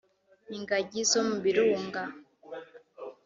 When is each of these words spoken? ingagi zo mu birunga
ingagi 0.55 0.99
zo 1.11 1.21
mu 1.27 1.37
birunga 1.43 2.01